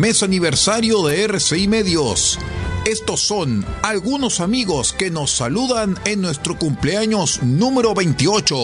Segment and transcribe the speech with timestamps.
[0.00, 2.38] mes aniversario de RCI Medios.
[2.86, 8.56] Estos son algunos amigos que nos saludan en nuestro cumpleaños número 28.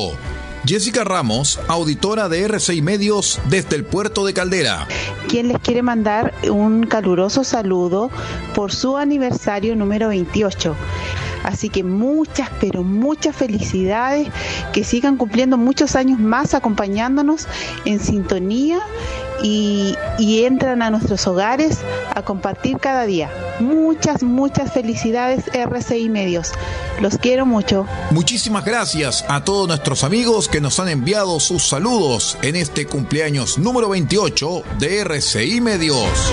[0.64, 4.88] Jessica Ramos, auditora de RCI Medios desde el puerto de Caldera.
[5.29, 8.11] Quien les quiere mandar un caluroso saludo
[8.55, 10.75] por su aniversario número 28.
[11.45, 14.28] Así que muchas, pero muchas felicidades,
[14.73, 17.47] que sigan cumpliendo muchos años más acompañándonos
[17.84, 18.80] en sintonía
[19.43, 21.79] y, entran a nuestros hogares
[22.15, 23.31] a compartir cada día.
[23.59, 26.53] Muchas, muchas felicidades RCI Medios.
[27.01, 27.87] Los quiero mucho.
[28.11, 33.59] Muchísimas gracias a todos nuestros amigos que nos han enviado sus saludos en este cumpleaños
[33.59, 36.33] número 28 de RCI Medios.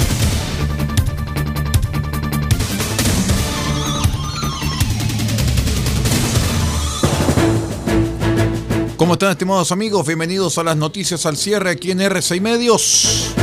[9.01, 10.05] ¿Cómo están estimados amigos?
[10.05, 13.33] Bienvenidos a las noticias al cierre aquí en R6 Medios.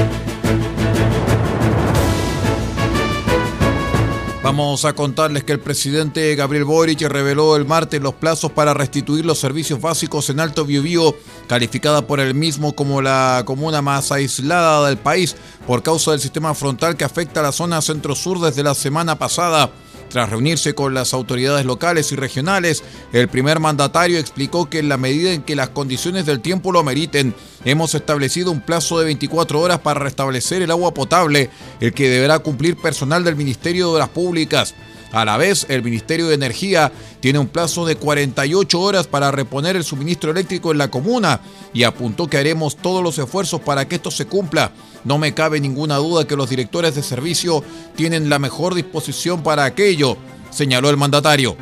[4.40, 9.26] Vamos a contarles que el presidente Gabriel Boric reveló el martes los plazos para restituir
[9.26, 11.16] los servicios básicos en Alto Biobío,
[11.48, 15.34] calificada por él mismo como la comuna más aislada del país
[15.66, 19.72] por causa del sistema frontal que afecta a la zona centro-sur desde la semana pasada.
[20.08, 24.96] Tras reunirse con las autoridades locales y regionales, el primer mandatario explicó que en la
[24.96, 29.60] medida en que las condiciones del tiempo lo ameriten, hemos establecido un plazo de 24
[29.60, 34.08] horas para restablecer el agua potable, el que deberá cumplir personal del Ministerio de Obras
[34.08, 34.74] Públicas.
[35.12, 39.74] A la vez, el Ministerio de Energía tiene un plazo de 48 horas para reponer
[39.76, 41.40] el suministro eléctrico en la comuna
[41.72, 44.72] y apuntó que haremos todos los esfuerzos para que esto se cumpla.
[45.04, 47.64] No me cabe ninguna duda que los directores de servicio
[47.96, 50.16] tienen la mejor disposición para aquello,
[50.50, 51.56] señaló el mandatario.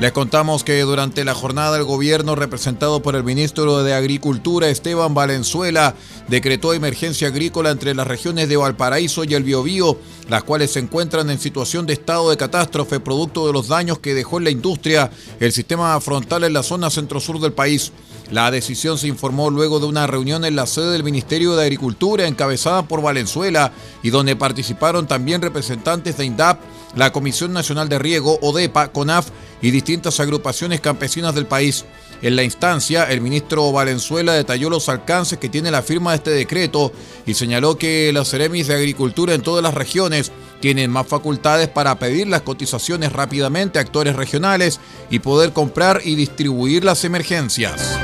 [0.00, 5.12] Les contamos que durante la jornada el gobierno representado por el ministro de Agricultura Esteban
[5.12, 5.94] Valenzuela
[6.26, 9.98] decretó emergencia agrícola entre las regiones de Valparaíso y el Biobío,
[10.30, 14.14] las cuales se encuentran en situación de estado de catástrofe producto de los daños que
[14.14, 17.92] dejó en la industria el sistema frontal en la zona centro-sur del país.
[18.30, 22.26] La decisión se informó luego de una reunión en la sede del Ministerio de Agricultura
[22.26, 23.72] encabezada por Valenzuela
[24.02, 26.58] y donde participaron también representantes de INDAP,
[26.96, 29.30] la Comisión Nacional de Riego, ODEPA, CONAF
[29.62, 31.84] y distintas agrupaciones campesinas del país.
[32.22, 36.30] En la instancia, el ministro Valenzuela detalló los alcances que tiene la firma de este
[36.30, 36.92] decreto
[37.26, 41.98] y señaló que las Ceremis de Agricultura en todas las regiones tienen más facultades para
[41.98, 47.98] pedir las cotizaciones rápidamente a actores regionales y poder comprar y distribuir las emergencias.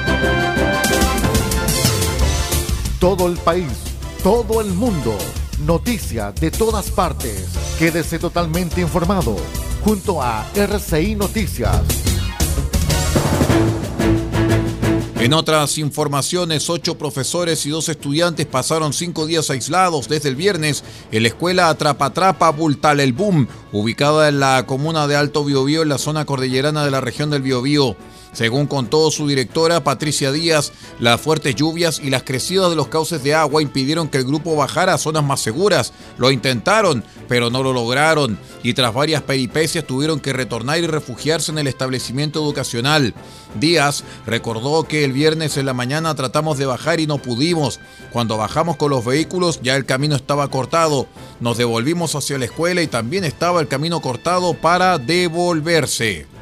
[2.98, 3.68] Todo el país,
[4.22, 5.16] todo el mundo,
[5.60, 7.48] noticias de todas partes.
[7.78, 9.36] Quédese totalmente informado
[9.86, 11.80] junto a RCI Noticias.
[15.20, 20.82] En otras informaciones, ocho profesores y dos estudiantes pasaron cinco días aislados desde el viernes
[21.12, 25.88] en la escuela Atrapatrapa Bultal El Boom, ubicada en la comuna de Alto Biobío, en
[25.90, 27.96] la zona cordillerana de la región del Biobío.
[28.36, 30.70] Según contó su directora Patricia Díaz,
[31.00, 34.54] las fuertes lluvias y las crecidas de los cauces de agua impidieron que el grupo
[34.54, 35.94] bajara a zonas más seguras.
[36.18, 41.50] Lo intentaron, pero no lo lograron y tras varias peripecias tuvieron que retornar y refugiarse
[41.50, 43.14] en el establecimiento educacional.
[43.58, 47.80] Díaz recordó que el viernes en la mañana tratamos de bajar y no pudimos.
[48.12, 51.06] Cuando bajamos con los vehículos ya el camino estaba cortado.
[51.40, 56.35] Nos devolvimos hacia la escuela y también estaba el camino cortado para devolverse.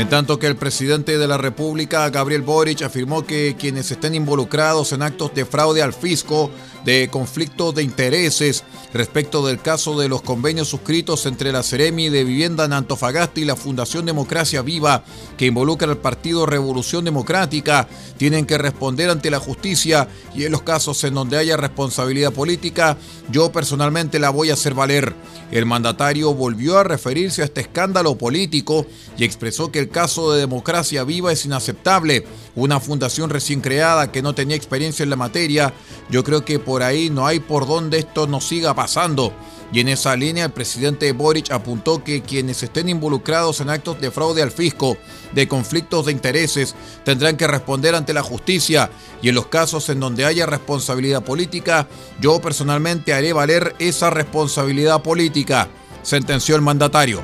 [0.00, 4.92] En tanto que el presidente de la República, Gabriel Boric, afirmó que quienes estén involucrados
[4.92, 6.50] en actos de fraude al fisco,
[6.84, 12.24] de conflictos de intereses respecto del caso de los convenios suscritos entre la Ceremi de
[12.24, 15.04] Vivienda en Antofagasta y la Fundación Democracia Viva,
[15.36, 20.62] que involucra al Partido Revolución Democrática, tienen que responder ante la justicia y en los
[20.62, 22.96] casos en donde haya responsabilidad política,
[23.30, 25.14] yo personalmente la voy a hacer valer.
[25.50, 28.86] El mandatario volvió a referirse a este escándalo político
[29.18, 32.24] y expresó que el caso de Democracia Viva es inaceptable.
[32.54, 35.72] Una fundación recién creada que no tenía experiencia en la materia,
[36.10, 39.32] yo creo que por ahí no hay por dónde esto nos siga pasando.
[39.72, 44.12] Y en esa línea el presidente Boric apuntó que quienes estén involucrados en actos de
[44.12, 44.96] fraude al fisco,
[45.32, 48.88] de conflictos de intereses, tendrán que responder ante la justicia
[49.20, 51.88] y en los casos en donde haya responsabilidad política,
[52.20, 55.68] yo personalmente haré valer esa responsabilidad política,
[56.04, 57.20] sentenció el mandatario.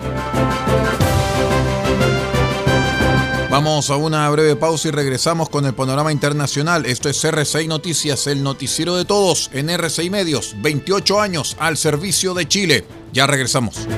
[3.56, 6.84] Vamos a una breve pausa y regresamos con el panorama internacional.
[6.84, 10.54] Esto es RCI Noticias, el noticiero de todos en RCI Medios.
[10.58, 12.84] 28 años al servicio de Chile.
[13.14, 13.88] Ya regresamos.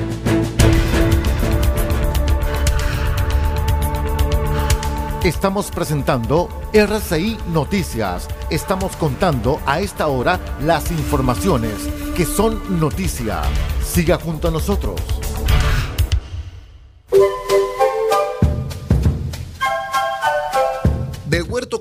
[5.25, 8.29] Estamos presentando RCI Noticias.
[8.49, 11.73] Estamos contando a esta hora las informaciones
[12.15, 13.41] que son noticia.
[13.85, 15.01] Siga junto a nosotros.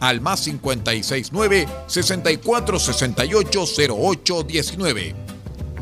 [0.00, 3.64] al más 569 6468
[3.94, 5.14] 0819.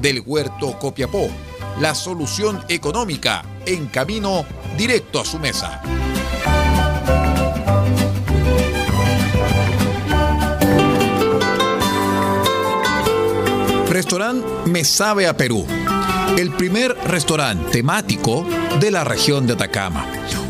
[0.00, 1.28] Del Huerto Copiapó,
[1.80, 4.44] la solución económica en camino
[4.76, 5.82] directo a su mesa.
[13.88, 15.66] Restaurante Me Sabe a Perú.
[16.36, 18.46] El primer restaurante temático
[18.78, 20.04] de la región de Atacama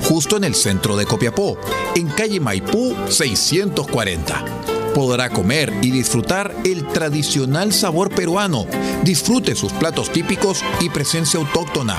[0.09, 1.59] justo en el centro de Copiapó,
[1.97, 4.45] en calle Maipú 640.
[4.95, 8.67] Podrá comer y disfrutar el tradicional sabor peruano.
[9.03, 11.99] Disfrute sus platos típicos y presencia autóctona.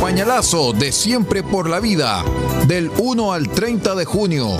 [0.00, 2.24] Pañalazo de Siempre por la Vida,
[2.66, 4.56] del 1 al 30 de junio.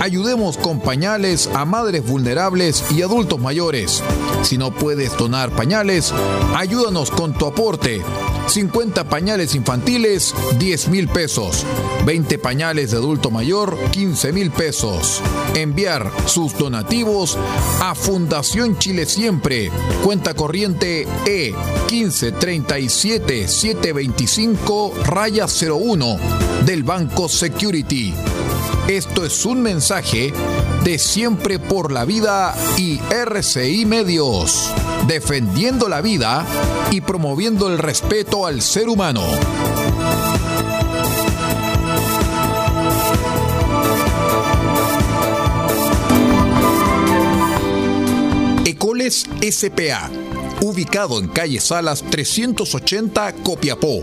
[0.00, 4.02] Ayudemos con pañales a madres vulnerables y adultos mayores.
[4.42, 6.14] Si no puedes donar pañales,
[6.56, 8.00] ayúdanos con tu aporte.
[8.46, 11.66] 50 pañales infantiles, 10 mil pesos.
[12.06, 15.20] 20 pañales de adulto mayor, 15 mil pesos.
[15.54, 17.36] Enviar sus donativos
[17.82, 19.70] a Fundación Chile Siempre.
[20.02, 21.54] Cuenta corriente E
[21.90, 26.16] 1537 725 raya 01
[26.64, 28.14] del Banco Security.
[28.90, 30.32] Esto es un mensaje
[30.82, 34.68] de Siempre por la Vida y RCI Medios,
[35.06, 36.44] defendiendo la vida
[36.90, 39.22] y promoviendo el respeto al ser humano.
[48.64, 50.10] Ecoles SPA,
[50.62, 54.02] ubicado en calle Salas 380 Copiapó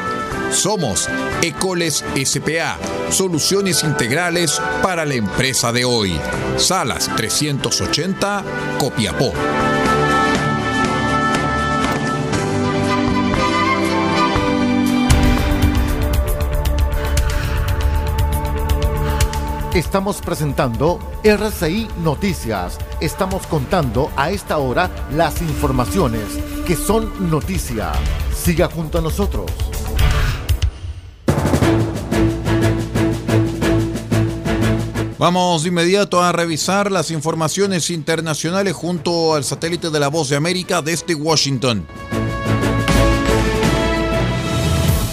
[0.51, 1.07] somos
[1.41, 2.77] Ecoles SPA,
[3.09, 6.19] soluciones integrales para la empresa de hoy.
[6.57, 8.43] Salas 380,
[8.77, 9.31] Copiapó.
[19.73, 22.77] Estamos presentando RCI Noticias.
[22.99, 26.25] Estamos contando a esta hora las informaciones
[26.67, 27.93] que son noticia.
[28.35, 29.49] Siga junto a nosotros.
[35.21, 40.35] Vamos de inmediato a revisar las informaciones internacionales junto al satélite de la Voz de
[40.35, 41.85] América desde Washington.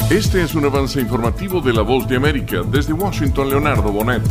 [0.09, 2.62] Este es un avance informativo de La Voz de América.
[2.71, 4.23] Desde Washington, Leonardo Bonet.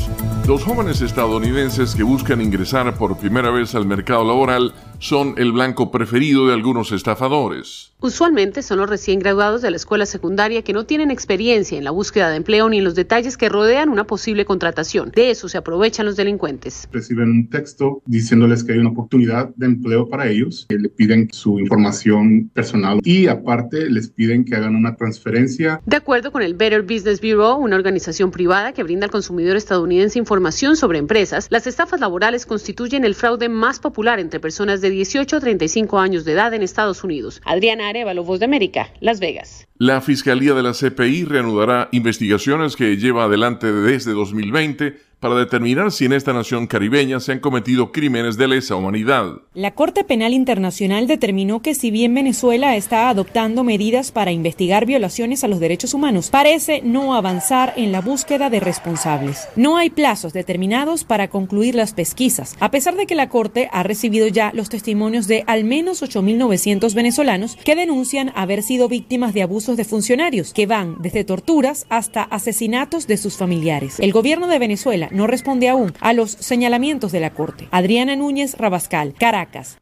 [0.47, 5.91] Los jóvenes estadounidenses que buscan ingresar por primera vez al mercado laboral son el blanco
[5.91, 7.91] preferido de algunos estafadores.
[7.99, 11.91] Usualmente son los recién graduados de la escuela secundaria que no tienen experiencia en la
[11.91, 15.11] búsqueda de empleo ni en los detalles que rodean una posible contratación.
[15.13, 16.87] De eso se aprovechan los delincuentes.
[16.93, 21.27] Reciben un texto diciéndoles que hay una oportunidad de empleo para ellos, que le piden
[21.31, 25.81] su información personal y aparte les piden que hagan una transferencia.
[25.85, 30.17] De acuerdo con el Better Business Bureau, una organización privada que brinda al consumidor estadounidense
[30.17, 30.36] información
[30.75, 35.39] sobre empresas, las estafas laborales constituyen el fraude más popular entre personas de 18 a
[35.39, 37.41] 35 años de edad en Estados Unidos.
[37.45, 39.66] Adriana Arevalo, Voz de América, Las Vegas.
[39.79, 46.05] La Fiscalía de la CPI reanudará investigaciones que lleva adelante desde 2020 para determinar si
[46.05, 49.41] en esta nación caribeña se han cometido crímenes de lesa humanidad.
[49.55, 55.43] La Corte Penal Internacional determinó que si bien Venezuela está adoptando medidas para investigar violaciones
[55.43, 59.47] a los derechos humanos, parece no avanzar en la búsqueda de responsables.
[59.55, 63.81] No hay plazos determinados para concluir las pesquisas, a pesar de que la Corte ha
[63.81, 69.41] recibido ya los testimonios de al menos 8.900 venezolanos que denuncian haber sido víctimas de
[69.67, 73.99] abusos de funcionarios, que van desde torturas hasta asesinatos de sus familiares.
[73.99, 77.67] El gobierno de Venezuela no responde aún a los señalamientos de la Corte.
[77.71, 79.77] Adriana Núñez Rabascal, Caracas.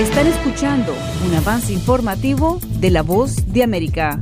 [0.00, 0.92] Están escuchando
[1.26, 4.20] un avance informativo de La Voz de América.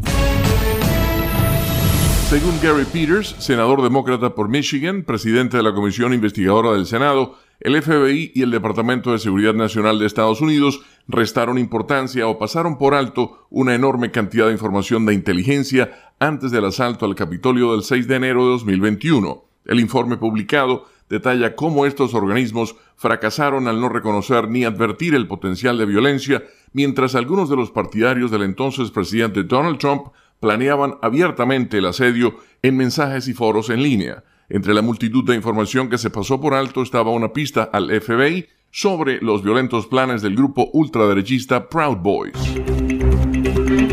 [2.29, 7.81] Según Gary Peters, senador demócrata por Michigan, presidente de la Comisión Investigadora del Senado, el
[7.81, 12.95] FBI y el Departamento de Seguridad Nacional de Estados Unidos restaron importancia o pasaron por
[12.95, 18.09] alto una enorme cantidad de información de inteligencia antes del asalto al Capitolio del 6
[18.09, 19.45] de enero de 2021.
[19.65, 25.77] El informe publicado detalla cómo estos organismos fracasaron al no reconocer ni advertir el potencial
[25.79, 26.43] de violencia,
[26.73, 30.09] mientras algunos de los partidarios del entonces presidente Donald Trump
[30.41, 34.25] planeaban abiertamente el asedio en mensajes y foros en línea.
[34.53, 38.49] Entre la multitud de información que se pasó por alto estaba una pista al FBI
[38.71, 42.35] sobre los violentos planes del grupo ultraderechista Proud Boys.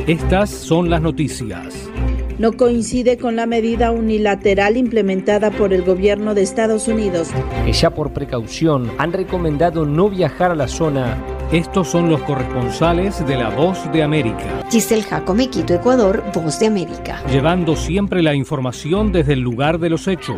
[0.05, 1.89] Estas son las noticias
[2.39, 7.27] no coincide con la medida unilateral implementada por el gobierno de Estados Unidos.
[7.65, 11.21] Que ya por precaución han recomendado no viajar a la zona.
[11.51, 14.63] Estos son los corresponsales de La Voz de América.
[14.69, 17.23] Giselle Jacome, Quito, Ecuador, Voz de América.
[17.25, 20.37] Llevando siempre la información desde el lugar de los hechos.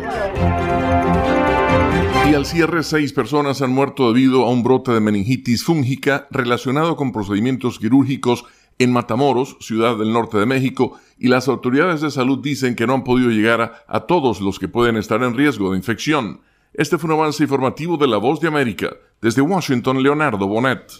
[2.30, 6.96] Y al cierre, seis personas han muerto debido a un brote de meningitis fúngica relacionado
[6.96, 8.46] con procedimientos quirúrgicos
[8.78, 12.94] en Matamoros, ciudad del norte de México, y las autoridades de salud dicen que no
[12.94, 16.40] han podido llegar a, todos los que pueden estar en riesgo de infección.
[16.74, 18.88] Este fue un avance informativo de La Voz de América.
[19.20, 20.90] Desde Washington, Leonardo Bonet.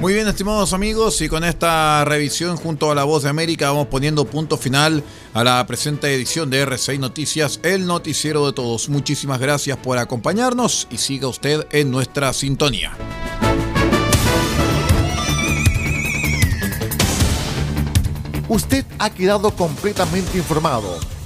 [0.00, 3.88] Muy bien, estimados amigos, y con esta revisión junto a La Voz de América vamos
[3.88, 5.02] poniendo punto final
[5.34, 8.88] a la presente edición de R6 Noticias, el noticiero de todos.
[8.88, 12.92] Muchísimas gracias por acompañarnos y siga usted en nuestra sintonía.
[18.48, 21.19] Usted ha quedado completamente informado.